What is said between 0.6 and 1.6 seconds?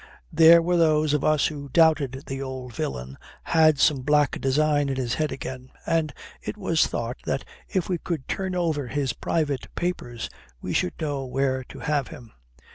were those of us